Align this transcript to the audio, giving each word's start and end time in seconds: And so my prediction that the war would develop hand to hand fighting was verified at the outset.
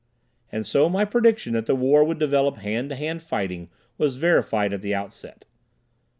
And 0.51 0.65
so 0.65 0.89
my 0.89 1.05
prediction 1.05 1.53
that 1.53 1.67
the 1.67 1.75
war 1.75 2.03
would 2.03 2.17
develop 2.17 2.57
hand 2.57 2.89
to 2.89 2.95
hand 2.95 3.21
fighting 3.21 3.69
was 3.99 4.15
verified 4.17 4.73
at 4.73 4.81
the 4.81 4.95
outset. 4.95 5.45